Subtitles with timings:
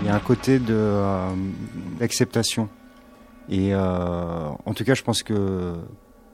[0.00, 1.30] Il y a un côté euh,
[1.98, 2.68] d'acceptation.
[3.48, 5.74] Et euh, en tout cas, je pense que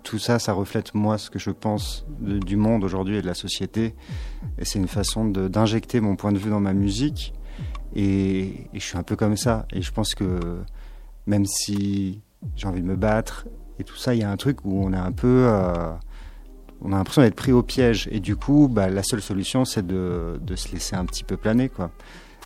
[0.02, 3.34] tout ça, ça reflète moi ce que je pense du monde aujourd'hui et de la
[3.34, 3.94] société.
[4.58, 7.32] Et c'est une façon d'injecter mon point de vue dans ma musique.
[7.94, 9.66] Et, et je suis un peu comme ça.
[9.72, 10.60] Et je pense que
[11.26, 12.22] même si
[12.54, 13.46] j'ai envie de me battre
[13.78, 15.92] et tout ça, il y a un truc où on est un peu, euh,
[16.82, 18.08] on a l'impression d'être pris au piège.
[18.10, 21.36] Et du coup, bah, la seule solution, c'est de, de se laisser un petit peu
[21.36, 21.90] planer, quoi.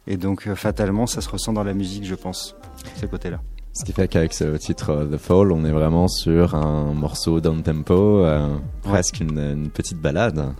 [0.07, 2.57] Et donc, euh, fatalement, ça se ressent dans la musique, je pense,
[2.97, 3.41] ce côté-là.
[3.73, 7.41] Ce qui fait qu'avec ce titre euh, The Fall, on est vraiment sur un morceau
[7.41, 10.53] down tempo, euh, presque une, une petite balade.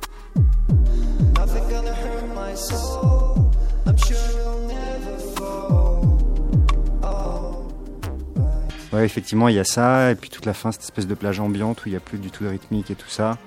[8.93, 11.41] Ouais, effectivement, il y a ça, et puis toute la fin, cette espèce de plage
[11.41, 13.39] ambiante où il n'y a plus du tout de rythmique et tout ça.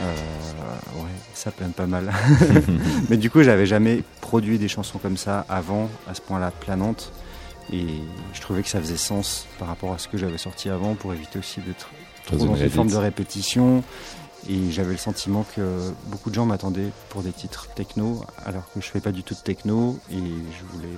[0.00, 0.14] Euh,
[0.96, 2.12] ouais, ça plane pas mal.
[3.10, 7.12] Mais du coup, j'avais jamais produit des chansons comme ça avant, à ce point-là planante.
[7.72, 7.86] Et
[8.32, 11.12] je trouvais que ça faisait sens par rapport à ce que j'avais sorti avant pour
[11.12, 11.90] éviter aussi d'être
[12.26, 13.82] trop dans une forme de répétition.
[14.48, 18.80] Et j'avais le sentiment que beaucoup de gens m'attendaient pour des titres techno, alors que
[18.80, 19.98] je fais pas du tout de techno.
[20.10, 20.94] Et je voulais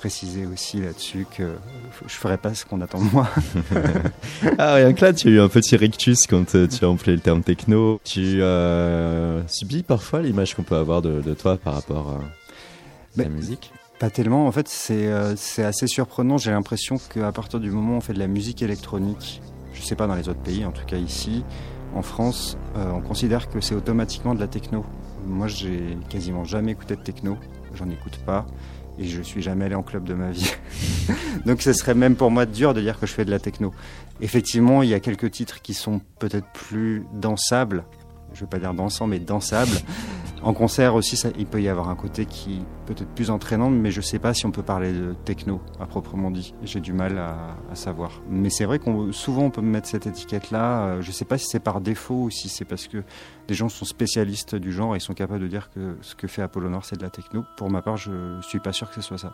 [0.00, 1.56] préciser aussi là-dessus que
[2.06, 3.28] je ferais pas ce qu'on attend de moi.
[4.58, 7.16] Ah, rien que là, tu as eu un petit rictus quand euh, tu as employé
[7.16, 8.00] le terme techno.
[8.04, 13.28] Tu euh, subis parfois l'image qu'on peut avoir de, de toi par rapport à la
[13.28, 13.72] musique?
[13.98, 14.46] Pas tellement.
[14.46, 16.38] En fait, c'est euh, c'est assez surprenant.
[16.38, 19.42] J'ai l'impression qu'à partir du moment où on fait de la musique électronique,
[19.74, 21.44] je sais pas dans les autres pays, en tout cas ici,
[21.94, 24.86] en France, euh, on considère que c'est automatiquement de la techno.
[25.26, 27.36] Moi, j'ai quasiment jamais écouté de techno.
[27.74, 28.46] J'en écoute pas.
[29.00, 30.52] Et je suis jamais allé en club de ma vie.
[31.46, 33.72] Donc ce serait même pour moi dur de dire que je fais de la techno.
[34.20, 37.84] Effectivement, il y a quelques titres qui sont peut-être plus dansables.
[38.34, 39.78] Je veux pas dire dansant, mais dansables.
[40.42, 43.68] En concert aussi, ça, il peut y avoir un côté qui peut être plus entraînant,
[43.68, 46.54] mais je sais pas si on peut parler de techno à proprement dit.
[46.62, 47.36] J'ai du mal à,
[47.70, 48.22] à savoir.
[48.30, 50.82] Mais c'est vrai qu'on souvent on peut me mettre cette étiquette-là.
[50.84, 53.02] Euh, Je sais pas si c'est par défaut ou si c'est parce que
[53.48, 56.40] des gens sont spécialistes du genre et sont capables de dire que ce que fait
[56.42, 57.44] Apollo Noir c'est de la techno.
[57.58, 59.32] Pour ma part, je suis pas sûr que ce soit ça.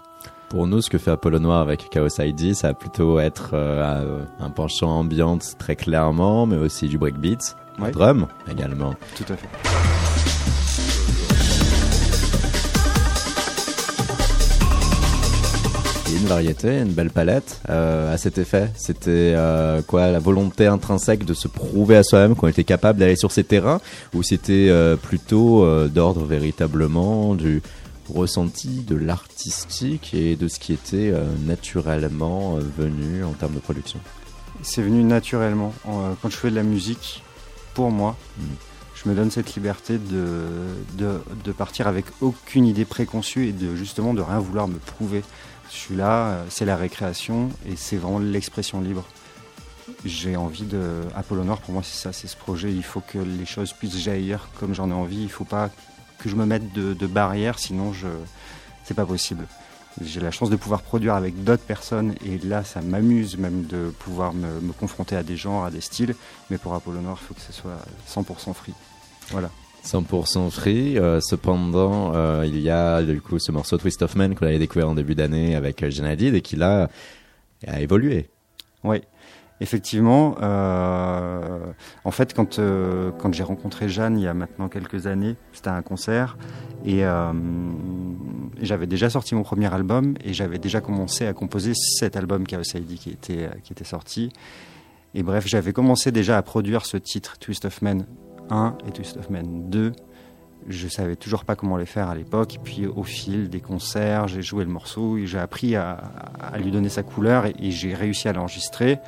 [0.48, 4.24] Pour nous, ce que fait Apollo Noir avec Chaos ID, ça va plutôt être euh,
[4.40, 7.90] un penchant ambiante très clairement, mais aussi du breakbeat, Ouais.
[7.90, 8.94] drum également.
[9.16, 10.15] Tout à fait.
[16.08, 18.70] Il y a une variété, une belle palette euh, à cet effet.
[18.76, 23.16] C'était euh, quoi la volonté intrinsèque de se prouver à soi-même qu'on était capable d'aller
[23.16, 23.80] sur ces terrains,
[24.14, 27.60] ou c'était euh, plutôt d'ordre véritablement du
[28.08, 31.12] ressenti de l'artistique et de ce qui était
[31.44, 33.98] naturellement venu en termes de production?
[34.62, 35.74] C'est venu naturellement.
[35.84, 37.24] En, Quand je fais de la musique,
[37.74, 38.42] pour moi, Mm.
[38.94, 40.24] je me donne cette liberté de,
[40.98, 45.22] de, de partir avec aucune idée préconçue et de justement de rien vouloir me prouver.
[45.70, 49.04] Je suis là, euh, c'est la récréation et c'est vraiment l'expression libre.
[50.04, 51.02] J'ai envie de.
[51.14, 52.72] Apollo Noir, pour moi, c'est ça, c'est ce projet.
[52.72, 55.18] Il faut que les choses puissent jaillir comme j'en ai envie.
[55.18, 55.70] Il ne faut pas
[56.18, 57.92] que je me mette de, de barrières, sinon.
[58.84, 59.46] C'est pas possible.
[60.02, 63.92] J'ai la chance de pouvoir produire avec d'autres personnes et là, ça m'amuse même de
[63.98, 66.14] pouvoir me, me confronter à des genres, à des styles.
[66.50, 67.78] Mais pour Apollo Noir, il faut que ce soit
[68.08, 68.74] 100% free.
[69.30, 69.50] Voilà.
[69.86, 70.98] 100% free.
[70.98, 74.58] euh, cependant, euh, il y a du coup ce morceau Twist of Man qu'on avait
[74.58, 76.88] découvert en début d'année avec euh, Janadid et qui là
[77.66, 78.28] a évolué.
[78.84, 79.00] Oui,
[79.60, 80.36] effectivement.
[80.42, 81.58] euh,
[82.04, 82.60] en fait, quand,
[83.18, 86.36] quand j'ai rencontré Jeanne il y a maintenant quelques années, c'était à un concert
[86.84, 87.04] et, et
[88.62, 92.62] j'avais déjà sorti mon premier album et j'avais déjà commencé à composer cet album Chaos
[92.74, 94.30] ID qui était, qui était sorti.
[95.14, 98.04] Et bref, j'avais commencé déjà à produire ce titre Twist of Man
[98.50, 99.92] 1 et Twist of Man 2.
[100.68, 102.58] Je savais toujours pas comment les faire à l'époque.
[102.64, 105.98] Puis au fil des concerts, j'ai joué le morceau j'ai appris à,
[106.58, 108.98] lui donner sa couleur et, j'ai réussi à l'enregistrer.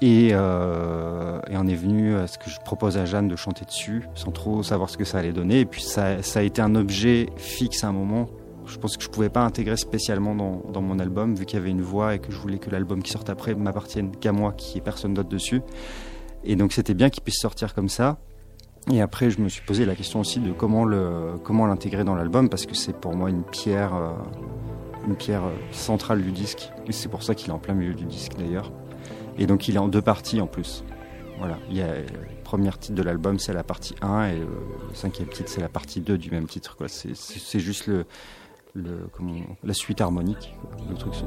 [0.00, 4.08] Et, euh, on est venu à ce que je propose à Jeanne de chanter dessus,
[4.14, 5.60] sans trop savoir ce que ça allait donner.
[5.60, 8.30] Et puis ça, a été un objet fixe à un moment.
[8.66, 11.70] Je pense que je pouvais pas intégrer spécialement dans, mon album, vu qu'il y avait
[11.70, 14.74] une voix et que je voulais que l'album qui sorte après m'appartienne qu'à moi, qu'il
[14.74, 15.60] n'y ait personne d'autre dessus.
[16.44, 18.18] Et donc c'était bien qu'il puisse sortir comme ça.
[18.90, 22.14] Et après, je me suis posé la question aussi de comment le comment l'intégrer dans
[22.14, 24.12] l'album parce que c'est pour moi une pierre euh,
[25.06, 26.70] une pierre euh, centrale du disque.
[26.86, 28.72] Et c'est pour ça qu'il est en plein milieu du disque d'ailleurs.
[29.38, 30.84] Et donc il est en deux parties en plus.
[31.38, 34.38] Voilà, il y a euh, le premier titre de l'album, c'est la partie 1 et
[34.40, 34.48] le
[34.94, 36.76] cinquième titre, c'est la partie 2 du même titre.
[36.88, 38.06] C'est juste le
[38.74, 40.54] la suite harmonique,
[40.88, 41.24] le truc se.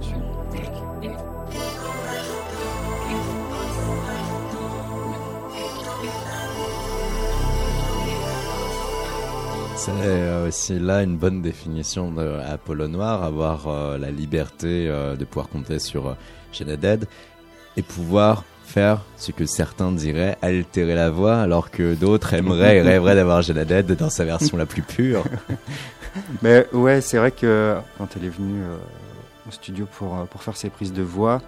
[9.86, 15.18] C'est euh, aussi là une bonne définition de Apollo Noir, avoir euh, la liberté euh,
[15.18, 17.06] de pouvoir compter sur euh, Dead
[17.76, 22.82] et pouvoir faire ce que certains diraient altérer la voix, alors que d'autres aimeraient et
[22.94, 25.26] rêveraient d'avoir Dead dans sa version la plus pure.
[26.42, 28.78] Mais ouais, c'est vrai que quand elle est venue euh,
[29.50, 31.42] au studio pour, euh, pour faire ses prises de voix,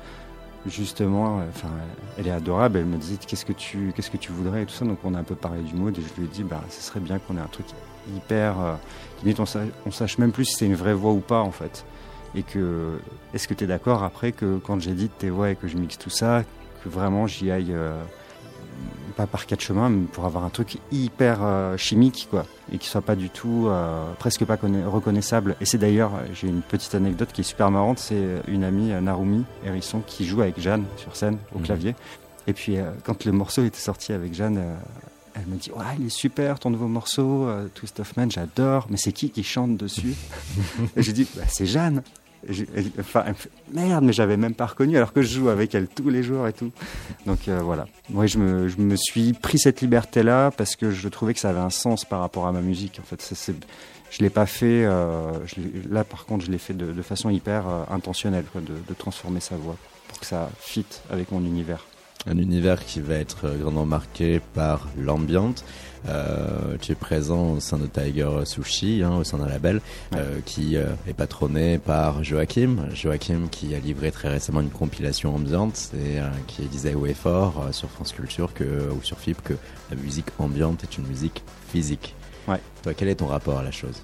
[0.66, 1.70] justement, euh, enfin,
[2.18, 2.80] elle est adorable.
[2.80, 4.84] Elle me disait qu'est-ce que tu qu'est-ce que tu voudrais et tout ça.
[4.84, 6.81] Donc on a un peu parlé du mode et je lui ai dit bah ce
[6.81, 7.68] serait bien qu'on ait un truc
[8.16, 8.75] hyper euh,
[9.24, 11.52] limite on sache, on sache même plus si c'est une vraie voix ou pas en
[11.52, 11.86] fait.
[12.36, 13.00] Et que
[13.34, 15.98] est-ce que tu es d'accord après que quand j'édite tes voix et que je mixe
[15.98, 16.44] tout ça,
[16.84, 17.98] que vraiment j'y aille euh,
[19.16, 22.90] pas par quatre chemins, mais pour avoir un truc hyper euh, chimique, quoi, et qui
[22.90, 23.69] soit pas du tout,
[24.19, 25.56] presque pas conna- reconnaissable.
[25.62, 29.46] Et c'est d'ailleurs, j'ai une petite anecdote qui est super marrante, c'est une amie, Narumi
[29.63, 31.66] Hérisson, qui joue avec Jeanne sur scène au Mhm.
[31.66, 31.96] clavier.
[32.48, 34.75] Et puis, euh, quand le morceau était sorti avec Jeanne, euh,
[35.36, 38.88] elle me dit, ouais, il est super, ton nouveau morceau, euh, Twist of Man, j'adore,
[38.90, 40.14] mais c'est qui qui chante dessus
[40.96, 42.02] Et j'ai dit, bah, c'est Jeanne.
[42.48, 45.28] Et elle- Enfin, elle me fait, merde, mais j'avais même pas reconnu alors que je
[45.40, 46.72] joue avec elle tous les jours et tout.
[47.26, 47.88] Donc euh, voilà.
[48.12, 51.50] Moi, je me, je me suis pris cette liberté-là parce que je trouvais que ça
[51.50, 53.00] avait un sens par rapport à ma musique.
[53.00, 53.34] En fait,
[54.12, 54.86] je l'ai pas fait.
[54.86, 55.56] euh, je
[55.90, 58.94] là, par contre, je l'ai fait de, de façon hyper euh, intentionnelle, quoi, de, de
[58.94, 59.76] transformer sa voix
[60.08, 61.84] pour que ça fit avec mon univers.
[62.27, 65.63] Un univers qui va être euh, grandement marqué par l'ambiance.
[66.07, 69.75] Euh, tu es présent au sein de Tiger Sushi, hein, au sein d'un label
[70.12, 70.19] Ouais.
[70.19, 72.77] euh, qui euh, est patronné par Joachim.
[72.94, 77.68] Joachim qui a livré très récemment une compilation ambiante et qui disait haut et fort
[77.72, 79.54] sur France Culture que, ou sur FIP que
[79.92, 82.16] la musique ambiante est une musique physique.
[82.48, 82.60] Ouais.
[82.83, 84.01] Toi, quel est ton rapport à la chose?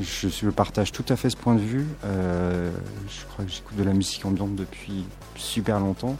[0.00, 1.86] Je, je partage tout à fait ce point de vue.
[2.02, 5.04] Je crois que j'écoute de la musique ambiante depuis
[5.36, 6.16] super longtemps.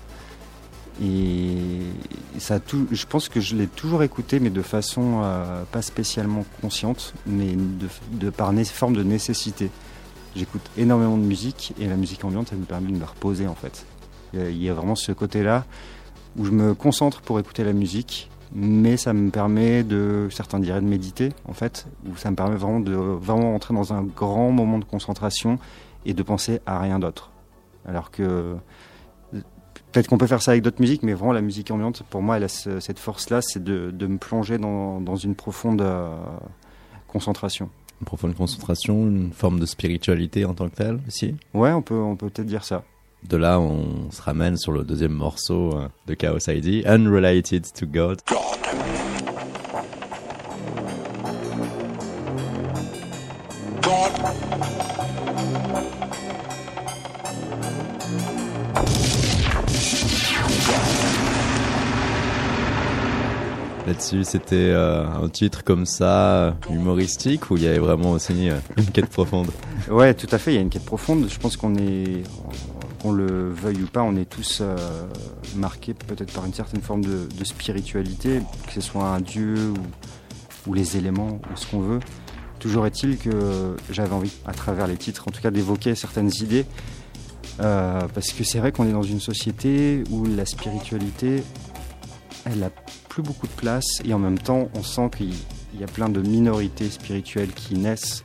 [1.00, 1.80] Et
[2.38, 2.58] ça
[2.90, 7.56] je pense que je l'ai toujours écouté, mais de façon euh, pas spécialement consciente, mais
[8.12, 9.70] de, par né- forme de nécessité.
[10.36, 13.54] J'écoute énormément de musique et la musique ambiante, elle me permet de me reposer en
[13.54, 13.86] fait.
[14.32, 15.64] Il y a- il y a vraiment ce côté-là
[16.36, 20.80] où je me concentre pour écouter la musique, mais ça me permet de, certains diraient
[20.80, 24.50] de méditer en fait, où ça me permet vraiment de vraiment entrer dans un grand
[24.50, 25.58] moment de concentration
[26.06, 27.30] et de penser à rien d'autre.
[27.86, 28.56] Alors que
[29.92, 32.36] peut-être qu'on peut faire ça avec d'autres musiques, mais vraiment la musique ambiante, pour moi,
[32.38, 36.08] elle a ce- cette force-là, c'est de, de me plonger dans, dans une profonde euh,
[37.08, 37.68] concentration.
[38.00, 41.94] Une profonde concentration, une forme de spiritualité en tant que telle aussi Ouais, on peut,
[41.94, 42.82] on peut peut-être dire ça.
[43.28, 47.86] De là, on se ramène sur le deuxième morceau euh, de Chaos ID, Unrelated to
[47.86, 48.18] God.
[63.87, 68.49] Là-dessus, c'était euh, un titre comme ça, euh, humoristique, où il y avait vraiment aussi
[68.49, 69.49] euh, une quête profonde.
[69.90, 70.52] Ouais, tout à fait.
[70.52, 71.26] Il y a une quête profonde.
[71.29, 72.23] Je pense qu'on est,
[73.00, 74.62] qu'on le veuille ou pas, on est tous
[75.56, 80.75] marqués peut-être par une certaine forme de, spiritualité, que ce soit un dieu ou, ou
[80.75, 82.00] les éléments ou ce qu'on veut.
[82.61, 86.67] Toujours est-il que j'avais envie, à travers les titres, en tout cas, d'évoquer certaines idées.
[87.58, 91.43] Parce que c'est vrai qu'on est dans une société où la spiritualité,
[92.44, 92.70] elle a
[93.12, 95.35] plus beaucoup de place et en même temps, on sent qu'il
[95.75, 98.25] il y a plein de minorités spirituelles qui naissent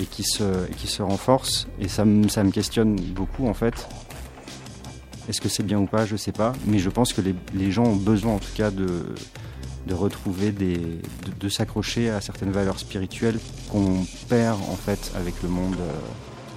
[0.00, 1.66] et qui se, qui se renforcent.
[1.80, 3.88] Et ça ça me questionne beaucoup en fait.
[5.28, 6.06] Est-ce que c'est bien ou pas?
[6.06, 6.52] Je sais pas.
[6.66, 8.88] Mais je pense que les, les gens ont besoin en tout cas de,
[9.88, 10.76] de retrouver des.
[10.78, 15.92] de, de s'accrocher à certaines valeurs spirituelles qu'on perd en fait avec le monde euh,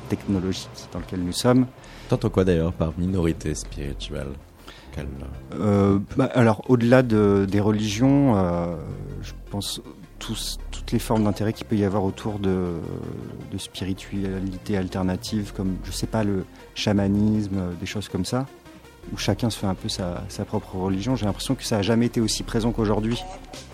[0.09, 1.65] technologique dans lequel nous sommes.
[2.09, 4.33] T'entends quoi d'ailleurs par minorité spirituelle?
[5.53, 8.75] Euh, bah, alors, au-delà de- des religions, euh,
[9.21, 9.81] je pense
[10.19, 12.79] toutes les formes d'intérêt qu'il peut y avoir autour de,
[13.57, 18.47] spiritualité alternative, comme, je sais pas, le chamanisme, euh, des choses comme ça,
[19.13, 21.15] où chacun se fait un peu sa, sa propre religion.
[21.15, 23.23] J'ai l'impression que ça n'a jamais été aussi présent qu'aujourd'hui,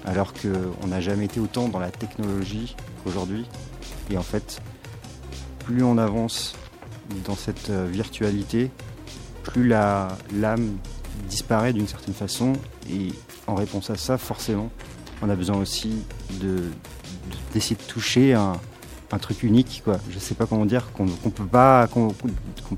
[0.05, 3.45] alors qu'on n'a jamais été autant dans la technologie qu'aujourd'hui.
[4.11, 4.61] Et en fait,
[5.65, 6.53] plus on avance
[7.25, 8.71] dans cette virtualité,
[9.43, 10.77] plus l'âme
[11.29, 12.53] disparaît d'une certaine façon
[12.89, 13.09] et
[13.47, 14.69] en réponse à ça forcément
[15.21, 15.93] on a besoin aussi
[16.41, 16.63] de de-
[17.53, 18.53] d'essayer de toucher un,
[19.11, 19.99] un truc unique quoi.
[20.09, 22.13] Je sais pas comment dire qu'on peut pas qu'on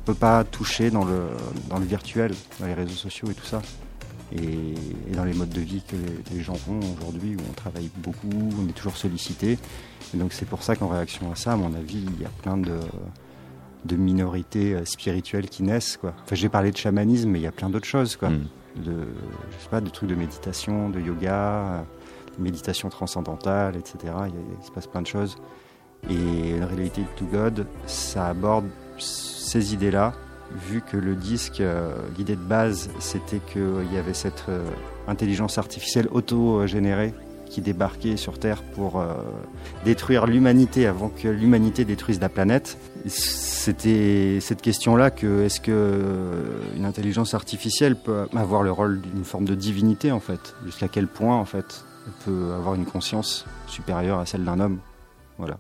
[0.06, 1.22] peut pas toucher dans le
[1.70, 3.62] dans le virtuel dans les réseaux sociaux et tout ça.
[4.36, 4.74] Et,
[5.10, 7.90] et dans les modes de vie que les, les gens ont aujourd'hui où on travaille
[7.98, 9.58] beaucoup on est toujours sollicité.
[10.14, 12.30] Et donc c'est pour ça qu'en réaction à ça à mon avis il y a
[12.42, 12.76] plein de
[13.86, 16.14] de minorités euh, spirituelles qui naissent quoi.
[16.24, 18.30] Enfin, j'ai parlé de chamanisme, mais il y a plein d'autres choses quoi.
[18.30, 18.46] hmm.
[18.78, 18.92] De,
[19.52, 21.82] je sais pas, de trucs de méditation, de yoga, euh,
[22.40, 23.98] méditation transcendantale, etc.
[24.04, 25.38] Il, y a- il se passe plein de choses.
[26.10, 28.66] Et Related to God, ça aborde
[28.98, 30.14] ces idées-là,
[30.52, 34.64] vu que le disque, euh, l'idée de base, c'était qu'il y avait cette euh,
[35.08, 37.14] intelligence artificielle auto-générée
[37.54, 39.14] qui débarquait sur Terre pour euh,
[39.86, 42.80] détruire l'humanité avant que l'humanité détruise la planète.
[43.06, 49.24] C'était cette question-là que est-ce que euh, une intelligence artificielle peut avoir le rôle d'une
[49.24, 50.56] forme de divinité en fait?
[50.66, 54.80] Jusqu'à quel point en fait elle peut avoir une conscience supérieure à celle d'un homme?
[55.38, 55.60] Voilà.